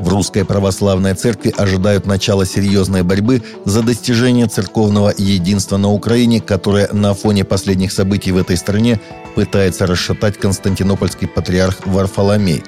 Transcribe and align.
в 0.00 0.08
Русской 0.08 0.44
Православной 0.44 1.14
Церкви 1.14 1.52
ожидают 1.56 2.06
начала 2.06 2.46
серьезной 2.46 3.02
борьбы 3.02 3.42
за 3.64 3.82
достижение 3.82 4.46
церковного 4.46 5.12
единства 5.16 5.76
на 5.76 5.90
Украине, 5.90 6.40
которое 6.40 6.88
на 6.92 7.14
фоне 7.14 7.44
последних 7.44 7.92
событий 7.92 8.32
в 8.32 8.36
этой 8.36 8.56
стране 8.56 9.00
пытается 9.34 9.86
расшатать 9.86 10.38
константинопольский 10.38 11.28
патриарх 11.28 11.86
Варфоломей. 11.86 12.62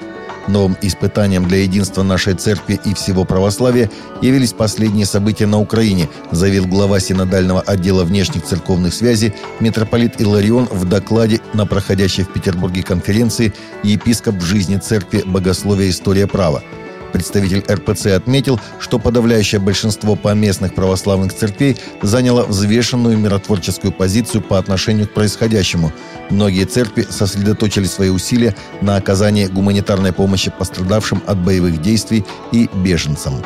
Новым 0.47 0.75
испытанием 0.81 1.47
для 1.47 1.59
единства 1.59 2.01
нашей 2.01 2.33
церкви 2.33 2.79
и 2.83 2.95
всего 2.95 3.25
православия 3.25 3.91
явились 4.23 4.53
последние 4.53 5.05
события 5.05 5.45
на 5.45 5.59
Украине, 5.59 6.09
заявил 6.31 6.65
глава 6.65 6.99
синодального 6.99 7.61
отдела 7.61 8.03
внешних 8.03 8.43
церковных 8.43 8.93
связей 8.95 9.33
митрополит 9.59 10.19
Иларион 10.19 10.67
в 10.71 10.85
докладе 10.85 11.41
на 11.53 11.67
проходящей 11.67 12.23
в 12.23 12.33
Петербурге 12.33 12.81
конференции 12.81 13.53
«Епископ 13.83 14.35
в 14.35 14.41
жизни 14.41 14.77
церкви. 14.77 15.21
Богословие. 15.23 15.91
История 15.91 16.25
права». 16.25 16.63
Представитель 17.11 17.63
РПЦ 17.69 18.07
отметил, 18.07 18.59
что 18.79 18.99
подавляющее 18.99 19.59
большинство 19.59 20.15
поместных 20.15 20.73
православных 20.73 21.33
церквей 21.33 21.77
заняло 22.01 22.43
взвешенную 22.43 23.17
миротворческую 23.17 23.91
позицию 23.91 24.41
по 24.41 24.57
отношению 24.57 25.07
к 25.07 25.13
происходящему. 25.13 25.91
Многие 26.29 26.65
церкви 26.65 27.05
сосредоточили 27.09 27.85
свои 27.85 28.09
усилия 28.09 28.55
на 28.81 28.95
оказании 28.95 29.47
гуманитарной 29.47 30.13
помощи 30.13 30.51
пострадавшим 30.57 31.21
от 31.27 31.37
боевых 31.37 31.81
действий 31.81 32.25
и 32.51 32.69
беженцам. 32.73 33.41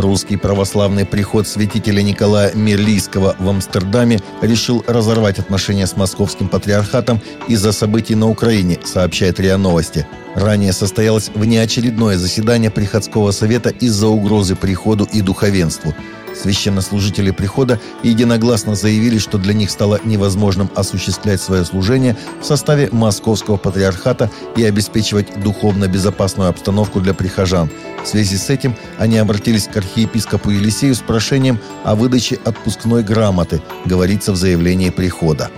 Русский 0.00 0.38
православный 0.38 1.04
приход 1.04 1.46
святителя 1.46 2.00
Николая 2.00 2.54
Мирлийского 2.54 3.36
в 3.38 3.48
Амстердаме 3.48 4.20
решил 4.40 4.82
разорвать 4.86 5.38
отношения 5.38 5.86
с 5.86 5.94
московским 5.94 6.48
патриархатом 6.48 7.20
из-за 7.48 7.72
событий 7.72 8.14
на 8.14 8.28
Украине, 8.28 8.78
сообщает 8.82 9.38
РИА 9.38 9.58
Новости. 9.58 10.06
Ранее 10.34 10.72
состоялось 10.72 11.30
внеочередное 11.34 12.16
заседание 12.16 12.70
приходского 12.70 13.30
совета 13.30 13.68
из-за 13.68 14.08
угрозы 14.08 14.56
приходу 14.56 15.06
и 15.12 15.20
духовенству– 15.20 15.94
Священнослужители 16.40 17.32
прихода 17.32 17.78
единогласно 18.02 18.74
заявили, 18.74 19.18
что 19.18 19.36
для 19.36 19.52
них 19.52 19.70
стало 19.70 20.00
невозможным 20.04 20.70
осуществлять 20.74 21.40
свое 21.40 21.66
служение 21.66 22.16
в 22.40 22.44
составе 22.46 22.88
Московского 22.92 23.58
патриархата 23.58 24.30
и 24.56 24.64
обеспечивать 24.64 25.42
духовно 25.42 25.86
безопасную 25.86 26.48
обстановку 26.48 27.00
для 27.00 27.12
прихожан. 27.12 27.68
В 28.02 28.08
связи 28.08 28.38
с 28.38 28.48
этим 28.48 28.74
они 28.98 29.18
обратились 29.18 29.68
к 29.68 29.76
архиепископу 29.76 30.50
Елисею 30.50 30.94
с 30.94 31.00
прошением 31.00 31.58
о 31.84 31.94
выдаче 31.94 32.38
отпускной 32.42 33.02
грамоты, 33.02 33.60
говорится 33.84 34.32
в 34.32 34.36
заявлении 34.36 34.88
прихода. 34.88 35.50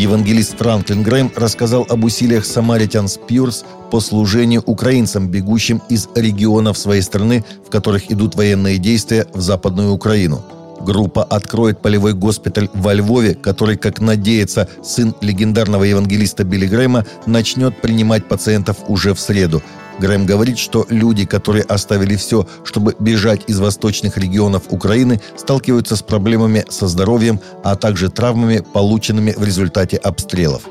Евангелист 0.00 0.56
Франклин 0.56 1.02
Грэм 1.02 1.30
рассказал 1.36 1.84
об 1.90 2.04
усилиях 2.04 2.46
самаритян 2.46 3.06
Спьюрс 3.06 3.66
по 3.90 4.00
служению 4.00 4.62
украинцам, 4.64 5.28
бегущим 5.28 5.82
из 5.90 6.08
регионов 6.14 6.78
своей 6.78 7.02
страны, 7.02 7.44
в 7.66 7.68
которых 7.68 8.10
идут 8.10 8.34
военные 8.34 8.78
действия 8.78 9.26
в 9.34 9.42
Западную 9.42 9.92
Украину. 9.92 10.42
Группа 10.80 11.22
откроет 11.22 11.82
полевой 11.82 12.14
госпиталь 12.14 12.70
во 12.72 12.94
Львове, 12.94 13.34
который, 13.34 13.76
как 13.76 14.00
надеется 14.00 14.70
сын 14.82 15.14
легендарного 15.20 15.84
евангелиста 15.84 16.44
Билли 16.44 16.66
Грэма, 16.66 17.04
начнет 17.26 17.78
принимать 17.82 18.26
пациентов 18.26 18.78
уже 18.88 19.12
в 19.12 19.20
среду. 19.20 19.62
Грэм 20.00 20.26
говорит, 20.26 20.58
что 20.58 20.86
люди, 20.88 21.26
которые 21.26 21.62
оставили 21.62 22.16
все, 22.16 22.46
чтобы 22.64 22.96
бежать 22.98 23.42
из 23.46 23.60
восточных 23.60 24.16
регионов 24.16 24.62
Украины, 24.70 25.20
сталкиваются 25.36 25.94
с 25.94 26.02
проблемами 26.02 26.64
со 26.68 26.88
здоровьем, 26.88 27.38
а 27.62 27.76
также 27.76 28.08
травмами, 28.08 28.64
полученными 28.72 29.32
в 29.36 29.44
результате 29.44 29.98
обстрелов. 29.98 30.62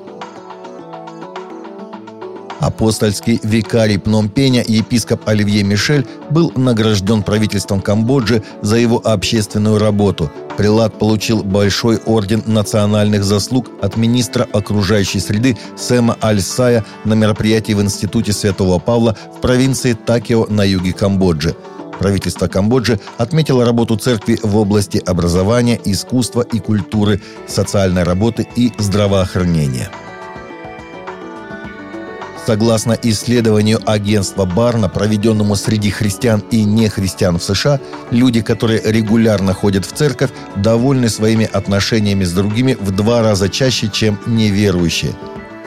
Апостольский 2.59 3.39
викарий 3.43 3.97
Пномпеня 3.97 4.63
епископ 4.67 5.27
Оливье 5.27 5.63
Мишель 5.63 6.05
был 6.29 6.51
награжден 6.55 7.23
правительством 7.23 7.81
Камбоджи 7.81 8.43
за 8.61 8.77
его 8.77 9.01
общественную 9.03 9.79
работу. 9.79 10.29
Прилад 10.57 10.99
получил 10.99 11.41
большой 11.41 11.97
орден 12.05 12.43
национальных 12.45 13.23
заслуг 13.23 13.67
от 13.81 13.95
министра 13.95 14.45
окружающей 14.51 15.19
среды 15.19 15.57
Сэма 15.77 16.17
Альсая 16.19 16.83
на 17.05 17.13
мероприятии 17.13 17.71
в 17.71 17.81
Институте 17.81 18.33
Святого 18.33 18.77
Павла 18.79 19.17
в 19.35 19.39
провинции 19.39 19.93
Такио 19.93 20.45
на 20.47 20.63
юге 20.63 20.91
Камбоджи. 20.91 21.55
Правительство 21.97 22.47
Камбоджи 22.47 22.99
отметило 23.17 23.65
работу 23.65 23.95
церкви 23.95 24.39
в 24.41 24.57
области 24.57 25.01
образования, 25.05 25.79
искусства 25.85 26.41
и 26.41 26.59
культуры, 26.59 27.21
социальной 27.47 28.03
работы 28.03 28.47
и 28.55 28.71
здравоохранения. 28.77 29.89
Согласно 32.49 32.97
исследованию 33.03 33.79
агентства 33.85 34.43
Барна, 34.43 34.89
проведенному 34.89 35.55
среди 35.55 35.91
христиан 35.91 36.39
и 36.49 36.63
нехристиан 36.63 37.37
в 37.37 37.43
США, 37.43 37.79
люди, 38.09 38.41
которые 38.41 38.81
регулярно 38.83 39.53
ходят 39.53 39.85
в 39.85 39.91
церковь, 39.91 40.31
довольны 40.55 41.09
своими 41.09 41.45
отношениями 41.45 42.23
с 42.23 42.33
другими 42.33 42.73
в 42.73 42.89
два 42.89 43.21
раза 43.21 43.49
чаще, 43.49 43.87
чем 43.87 44.17
неверующие. 44.25 45.11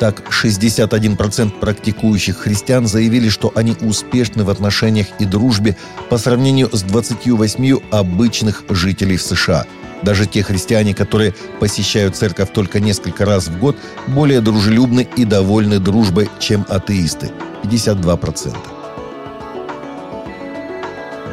Так, 0.00 0.24
61% 0.32 1.60
практикующих 1.60 2.38
христиан 2.38 2.88
заявили, 2.88 3.28
что 3.28 3.52
они 3.54 3.76
успешны 3.80 4.42
в 4.42 4.50
отношениях 4.50 5.06
и 5.20 5.24
дружбе 5.24 5.76
по 6.10 6.18
сравнению 6.18 6.68
с 6.72 6.82
28 6.82 7.76
обычных 7.92 8.64
жителей 8.70 9.18
в 9.18 9.22
США– 9.22 9.66
даже 10.02 10.26
те 10.26 10.42
христиане, 10.42 10.94
которые 10.94 11.34
посещают 11.60 12.16
церковь 12.16 12.52
только 12.52 12.80
несколько 12.80 13.24
раз 13.24 13.48
в 13.48 13.58
год, 13.58 13.76
более 14.08 14.40
дружелюбны 14.40 15.08
и 15.16 15.24
довольны 15.24 15.78
дружбой, 15.78 16.28
чем 16.38 16.66
атеисты– 16.68 17.30
52%. 17.62 18.56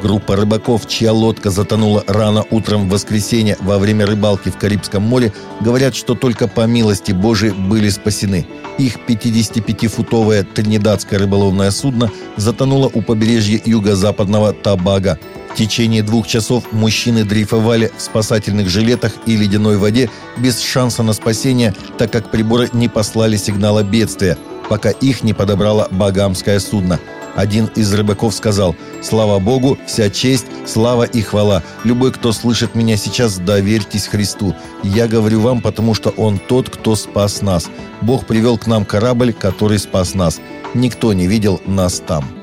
Группа 0.02 0.38
рыбаков, 0.38 0.88
чья 0.88 1.12
лодка 1.12 1.50
затонула 1.50 2.06
рано 2.07 2.46
утром 2.52 2.88
в 2.88 2.91
воскресенье 2.91 3.57
во 3.59 3.78
время 3.78 4.06
рыбалки 4.06 4.50
в 4.50 4.57
Карибском 4.57 5.03
море, 5.03 5.34
говорят, 5.59 5.94
что 5.94 6.16
только 6.16 6.47
по 6.47 6.66
милости 6.66 7.12
Божией 7.12 7.51
были 7.51 7.90
спасены. 7.90 8.47
Их 8.78 8.97
55-футовое 9.06 10.44
тринидадское 10.44 11.19
рыболовное 11.19 11.72
судно 11.72 12.09
затонуло 12.38 12.90
у 12.94 13.01
побережья 13.01 13.62
юго-западного 13.66 14.53
Табага 14.53 15.19
в 15.49 15.55
течение 15.55 16.03
двух 16.03 16.27
часов 16.27 16.71
мужчины 16.71 17.23
дрейфовали 17.23 17.91
в 17.97 18.01
спасательных 18.01 18.69
жилетах 18.69 19.13
и 19.25 19.35
ледяной 19.35 19.77
воде 19.77 20.09
без 20.37 20.61
шанса 20.61 21.03
на 21.03 21.13
спасение, 21.13 21.73
так 21.97 22.11
как 22.11 22.31
приборы 22.31 22.69
не 22.73 22.87
послали 22.87 23.35
сигнала 23.35 23.83
бедствия, 23.83 24.38
пока 24.69 24.91
их 24.91 25.23
не 25.23 25.33
подобрало 25.33 25.88
багамское 25.91 26.59
судно. 26.59 26.99
Один 27.35 27.67
из 27.75 27.93
рыбаков 27.93 28.33
сказал 28.33 28.75
«Слава 29.01 29.39
Богу, 29.39 29.77
вся 29.85 30.09
честь, 30.09 30.45
слава 30.65 31.03
и 31.03 31.21
хвала. 31.21 31.63
Любой, 31.83 32.11
кто 32.11 32.31
слышит 32.31 32.75
меня 32.75 32.97
сейчас, 32.97 33.38
доверьтесь 33.38 34.07
Христу. 34.07 34.55
Я 34.83 35.07
говорю 35.07 35.39
вам, 35.41 35.61
потому 35.61 35.93
что 35.93 36.09
Он 36.09 36.39
тот, 36.39 36.69
кто 36.69 36.95
спас 36.95 37.41
нас. 37.41 37.69
Бог 38.01 38.25
привел 38.25 38.57
к 38.57 38.68
нам 38.68 38.83
корабль, 38.83 39.33
который 39.33 39.79
спас 39.79 40.15
нас. 40.15 40.39
Никто 40.74 41.13
не 41.13 41.27
видел 41.27 41.62
нас 41.65 42.01
там». 42.06 42.38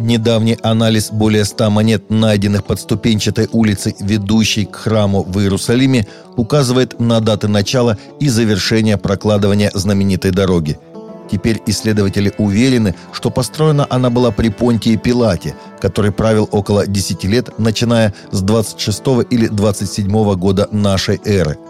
Недавний 0.00 0.56
анализ 0.62 1.10
более 1.12 1.44
ста 1.44 1.68
монет, 1.68 2.08
найденных 2.08 2.64
под 2.64 2.80
ступенчатой 2.80 3.50
улицей, 3.52 3.94
ведущей 4.00 4.64
к 4.64 4.74
храму 4.76 5.22
в 5.22 5.38
Иерусалиме, 5.38 6.06
указывает 6.36 6.98
на 6.98 7.20
даты 7.20 7.48
начала 7.48 7.98
и 8.18 8.30
завершения 8.30 8.96
прокладывания 8.96 9.70
знаменитой 9.74 10.30
дороги. 10.30 10.78
Теперь 11.30 11.60
исследователи 11.66 12.32
уверены, 12.38 12.94
что 13.12 13.30
построена 13.30 13.86
она 13.90 14.08
была 14.08 14.30
при 14.30 14.48
Понтии 14.48 14.96
Пилате, 14.96 15.54
который 15.82 16.12
правил 16.12 16.48
около 16.50 16.86
10 16.86 17.24
лет, 17.24 17.58
начиная 17.58 18.14
с 18.30 18.40
26 18.40 19.02
или 19.28 19.48
27 19.48 20.34
года 20.36 20.66
нашей 20.72 21.20
эры– 21.26 21.58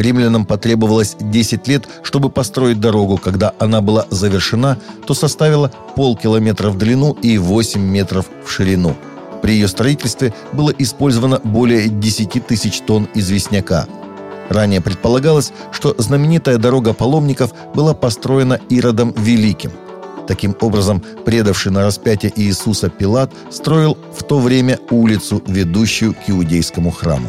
римлянам 0.00 0.44
потребовалось 0.44 1.16
10 1.20 1.68
лет, 1.68 1.88
чтобы 2.02 2.30
построить 2.30 2.80
дорогу. 2.80 3.18
Когда 3.18 3.52
она 3.58 3.80
была 3.80 4.06
завершена, 4.10 4.78
то 5.06 5.14
составила 5.14 5.70
полкилометра 5.94 6.70
в 6.70 6.78
длину 6.78 7.12
и 7.22 7.38
8 7.38 7.80
метров 7.80 8.26
в 8.44 8.50
ширину. 8.50 8.96
При 9.42 9.54
ее 9.54 9.68
строительстве 9.68 10.34
было 10.52 10.70
использовано 10.70 11.40
более 11.42 11.88
10 11.88 12.46
тысяч 12.46 12.80
тонн 12.80 13.08
известняка. 13.14 13.86
Ранее 14.48 14.80
предполагалось, 14.80 15.52
что 15.70 15.94
знаменитая 15.96 16.58
дорога 16.58 16.92
паломников 16.92 17.52
была 17.74 17.94
построена 17.94 18.60
Иродом 18.68 19.14
Великим. 19.16 19.70
Таким 20.26 20.56
образом, 20.60 21.02
предавший 21.24 21.72
на 21.72 21.84
распятие 21.84 22.32
Иисуса 22.36 22.88
Пилат 22.88 23.32
строил 23.50 23.96
в 24.16 24.22
то 24.22 24.38
время 24.38 24.78
улицу, 24.90 25.42
ведущую 25.46 26.14
к 26.14 26.28
иудейскому 26.28 26.90
храму. 26.90 27.28